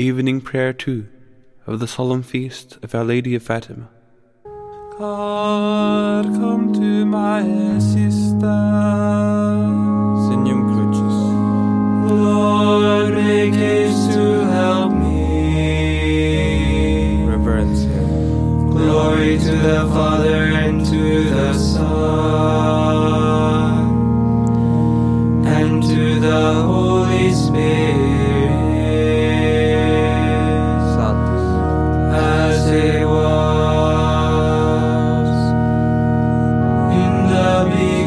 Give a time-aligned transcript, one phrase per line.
[0.00, 1.08] Evening prayer too
[1.66, 3.88] of the solemn feast of Our Lady of Fatima.
[4.96, 8.38] God, come to my assistance.
[10.28, 11.16] Signum Crucis.
[12.12, 15.16] Lord, make haste to help me.
[17.26, 18.00] Reverencia.
[18.70, 21.88] Glory to the Father and to the Son
[25.44, 26.87] and to the Holy
[37.66, 37.97] in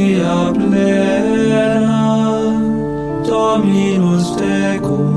[0.00, 2.40] gratia plena,
[3.26, 5.12] Dominus tecum,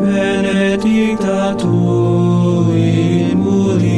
[0.00, 3.94] benedicta tu in mulieribus,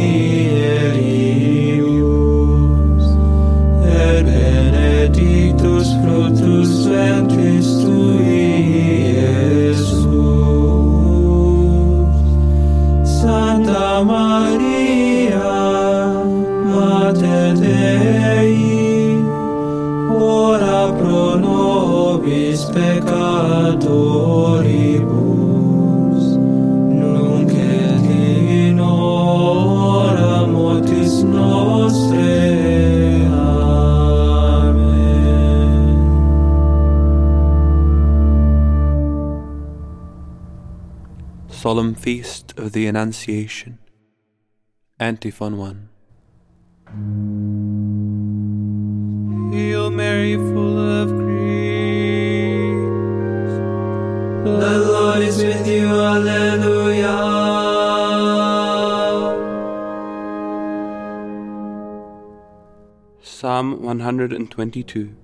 [3.84, 7.81] et benedictus fructus ventris
[41.72, 43.78] Solemn feast of the Annunciation.
[45.00, 45.88] Antiphon 1.
[49.54, 51.46] Hail Mary, full of grace.
[54.44, 57.16] The Lord is with you, Alleluia.
[63.22, 65.16] Psalm 122.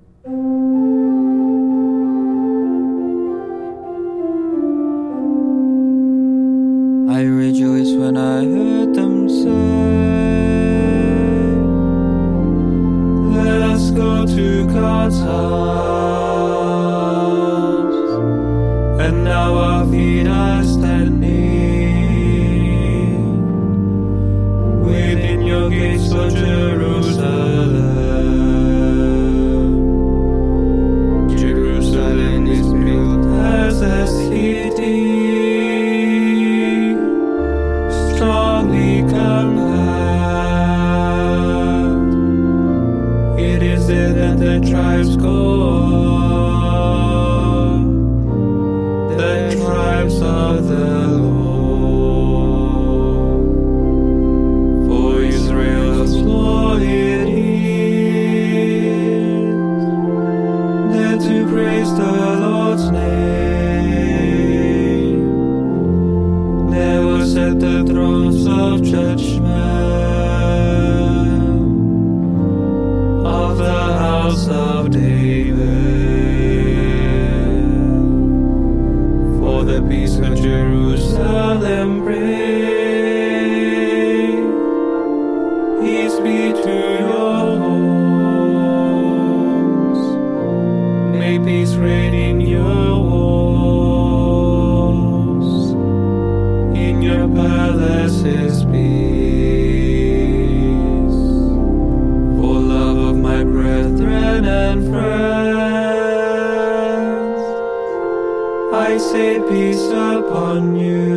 [108.88, 111.08] I say peace upon you.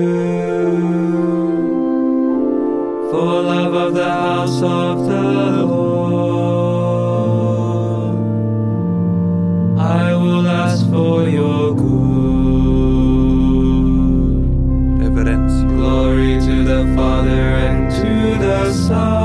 [3.09, 5.87] For love of the house of the Lord,
[9.79, 11.91] I will ask for your good.
[15.77, 18.13] Glory to the Father and to
[18.45, 19.20] the Son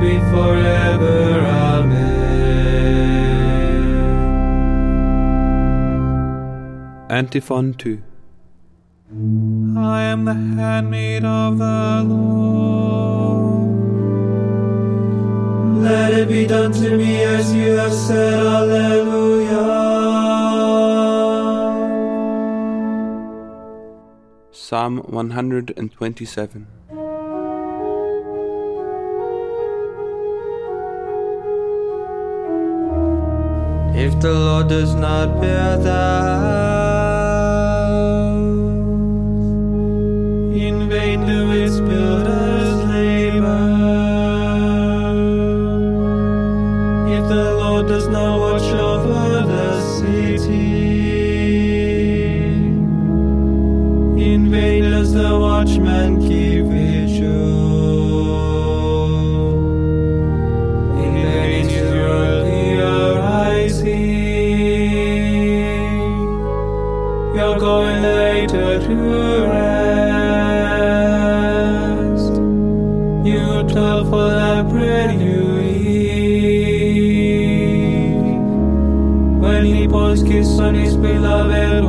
[0.00, 1.40] be forever.
[1.46, 2.20] Amen.
[7.10, 8.02] Antiphon 2
[9.76, 12.30] I am the handmaid of the Lord.
[15.82, 19.80] Let it be done to me as you have said, Alleluia.
[24.52, 26.66] Psalm 127
[34.00, 37.09] If the Lord does not bear the
[74.64, 76.20] bread you eat.
[79.40, 81.84] When he pours kiss on his beloved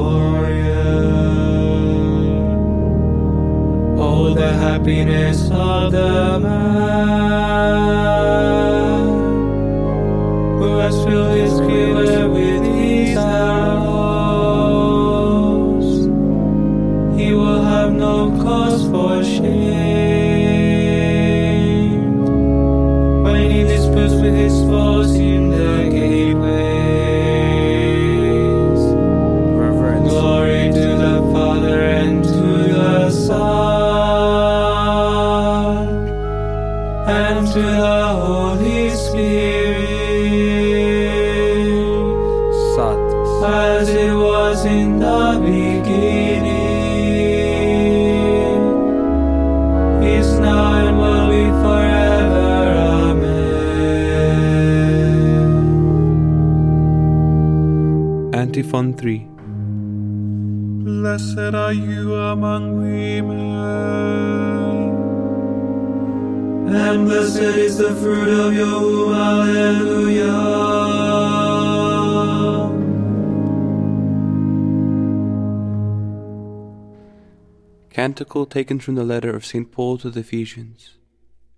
[0.00, 0.98] warrior.
[4.30, 7.00] The happiness of the man
[10.58, 13.98] who has filled his quiver with his arrows.
[17.20, 19.50] He will have no cause for shame
[23.24, 25.12] when he disputes with his foes
[37.10, 39.80] and to the Holy Spirit,
[42.74, 43.00] Sat
[43.44, 46.60] as it was in the beginning,
[50.16, 52.50] is now and will be forever.
[58.30, 58.34] Amen.
[58.34, 59.26] Antiphon 3
[60.84, 63.38] Blessed are you among women,
[66.72, 69.14] and blessed is the fruit of your womb.
[69.14, 70.30] Alleluia.
[77.90, 79.70] Canticle taken from the letter of St.
[79.70, 80.96] Paul to the Ephesians,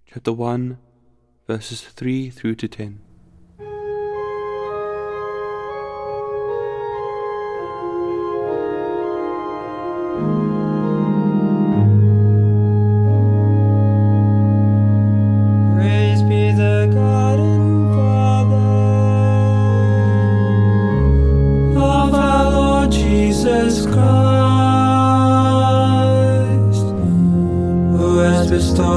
[0.06, 0.78] chapter 1,
[1.46, 3.11] verses 3 through to 10.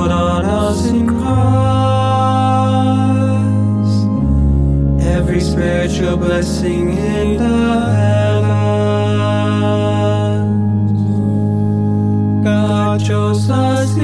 [0.05, 1.25] Bestowed on us in Christ
[5.05, 8.51] every spiritual blessing in the heavens.
[12.43, 13.97] God chose us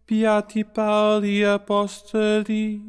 [0.07, 2.81] Beati Pauli Apostoli.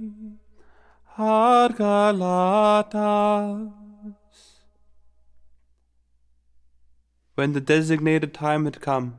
[7.35, 9.19] When the designated time had come,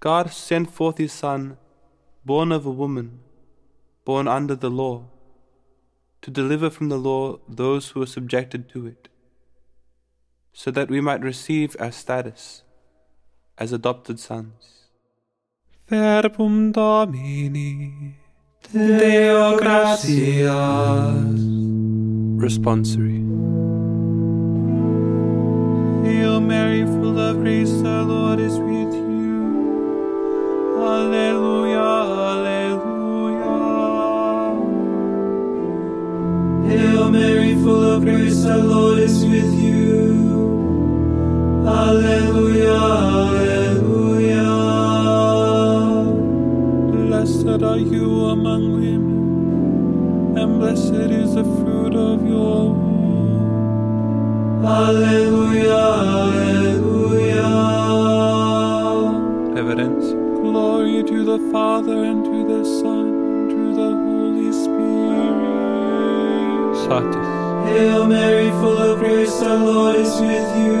[0.00, 1.58] God sent forth his Son,
[2.24, 3.20] born of a woman,
[4.04, 5.04] born under the law,
[6.22, 9.08] to deliver from the law those who were subjected to it,
[10.52, 12.62] so that we might receive our status
[13.60, 14.88] as adopted sons.
[15.86, 18.14] Verbum Domini.
[18.72, 21.40] Deo gratias.
[22.40, 23.20] Responsory.
[26.06, 29.42] Hail Mary, full of grace, the Lord is with you.
[30.78, 31.90] Alleluia,
[32.32, 33.56] alleluia.
[36.66, 38.79] Hail Mary, full of grace, the Lord
[51.30, 54.64] is the fruit of your womb.
[54.64, 55.82] Alleluia,
[56.14, 57.50] alleluia.
[59.56, 60.06] Evidence.
[60.42, 65.36] Glory to the Father, and to the Son, and to the Holy Spirit.
[66.84, 67.28] Satis.
[67.68, 70.80] Hail Mary, full of grace, the Lord is with you.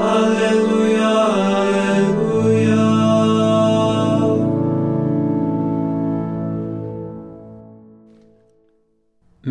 [0.00, 1.05] Alleluia, alleluia.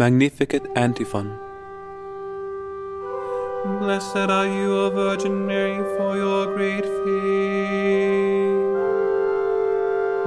[0.06, 1.28] Magnificat Antiphon.
[3.80, 8.44] Blessed are you, O Virgin Mary, for your great faith.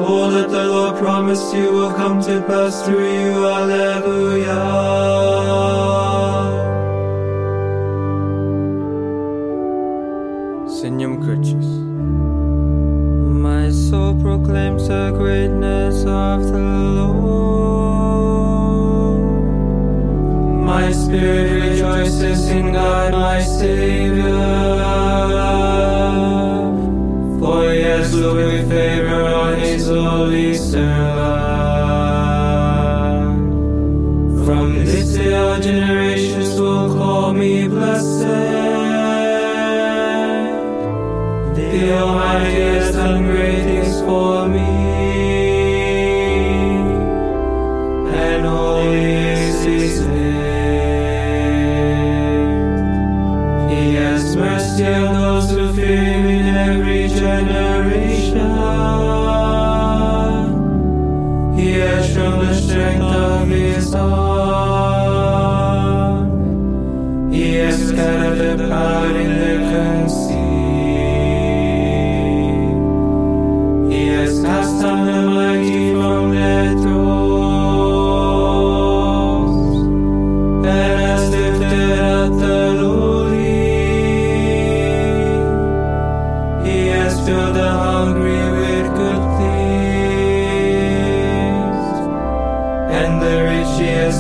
[0.05, 3.47] All that the Lord promised you will come to pass through you.
[3.47, 4.59] Alleluia.
[10.81, 11.69] Signum Crucis.
[13.47, 16.78] My soul proclaims the greatness of the
[20.81, 24.23] My spirit rejoices in God, my Savior.
[27.41, 31.19] For he has looked with favor on his holy servant.
[34.47, 38.21] From this day all generations will call me blessed.
[41.57, 42.63] The Almighty
[56.59, 57.98] every generation.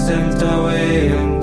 [0.08, 1.37] Sent away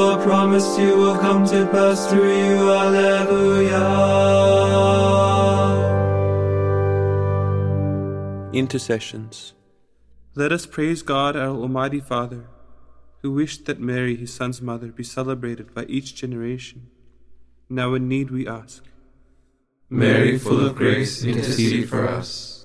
[0.00, 2.72] All that the Lord promised you will come to pass through you.
[2.72, 3.80] Alleluia.
[8.52, 9.52] Intercessions.
[10.34, 12.46] Let us praise God, our Almighty Father,
[13.20, 16.88] who wished that Mary, his Son's mother, be celebrated by each generation.
[17.68, 18.82] Now in need we ask.
[19.90, 22.64] Mary, full of grace, intercede for us.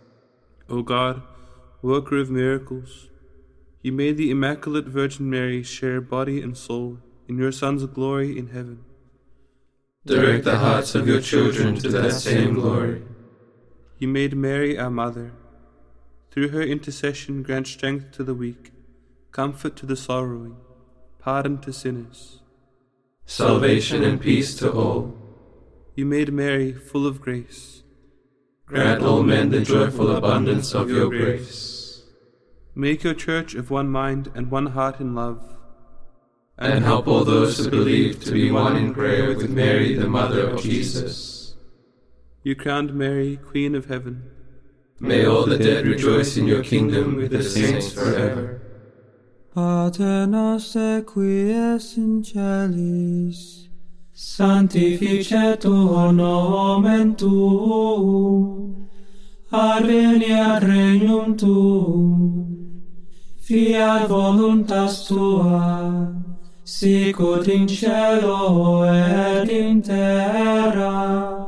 [0.69, 1.21] O God,
[1.81, 3.09] worker of miracles,
[3.81, 8.47] you made the Immaculate Virgin Mary share body and soul in your Son's glory in
[8.47, 8.83] heaven.
[10.05, 13.01] Direct the hearts of your children to that same glory.
[13.97, 15.31] You made Mary our mother.
[16.31, 18.71] Through her intercession, grant strength to the weak,
[19.31, 20.57] comfort to the sorrowing,
[21.17, 22.41] pardon to sinners,
[23.25, 25.17] salvation and peace to all.
[25.95, 27.83] You made Mary full of grace.
[28.65, 32.03] Grant all men the joyful abundance of your grace.
[32.75, 35.54] Make your church of one mind and one heart in love.
[36.57, 40.49] And help all those who believe to be one in prayer with Mary, the Mother
[40.49, 41.55] of Jesus.
[42.43, 44.23] You crowned Mary, Queen of Heaven.
[44.99, 48.61] May all the dead rejoice in your kingdom with the saints forever.
[49.53, 53.67] Pater noster qui es in celis,
[54.13, 58.87] sanctificetur nomen tuum,
[59.51, 62.83] adveniat regnum tuum,
[63.39, 66.13] fiat voluntas tua,
[66.65, 71.47] sicut in cielo et in terra.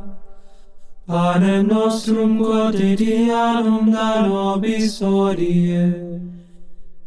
[1.08, 6.30] Panem nostrum quotidianum da nobis odie,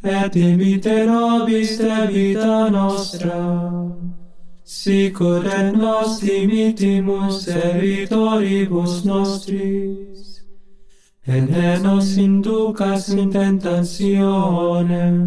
[0.03, 3.93] et imite nobis de vita nostra,
[4.65, 10.41] sicut et nos dimitimus servitoribus nostris,
[11.27, 15.21] et ne nos inducas in tentationem,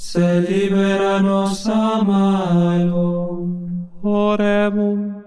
[0.00, 3.46] se libera nos a malo.
[4.02, 5.22] Oremus.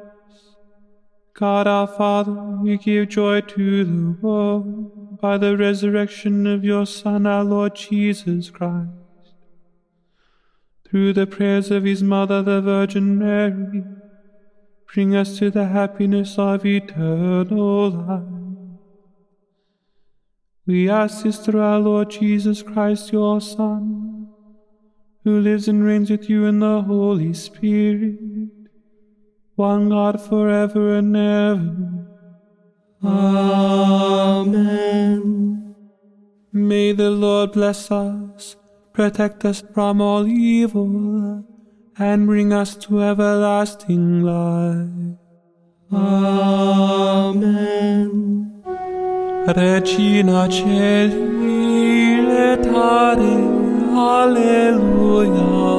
[1.35, 7.27] God our Father, you give joy to the world by the resurrection of your Son,
[7.27, 8.89] our Lord Jesus Christ.
[10.89, 13.83] Through the prayers of his mother, the Virgin Mary,
[14.91, 18.23] bring us to the happiness of eternal life.
[20.65, 24.12] We ask this through our Lord Jesus Christ, your Son,
[25.23, 28.19] who lives and reigns with you in the Holy Spirit,
[29.55, 32.07] one God forever and ever.
[33.03, 34.83] Amen.
[36.51, 38.55] May the Lord bless us,
[38.93, 41.43] protect us from all evil,
[41.97, 45.17] and bring us to everlasting life.
[45.91, 47.63] Amen.
[49.45, 53.42] Regina Caeli laetare,
[53.95, 55.72] Alleluia.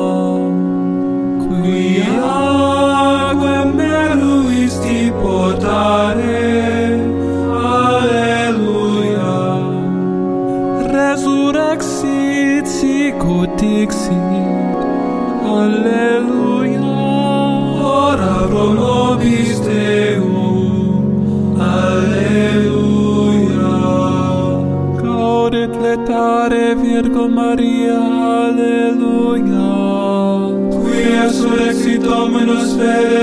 [32.57, 33.05] Alleluia.
[33.05, 33.14] Qui